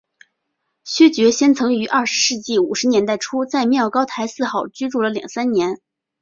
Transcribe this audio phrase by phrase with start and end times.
[0.83, 5.79] 薛觉先曾于二十世纪五十年代初在妙高台四号居住了两三年。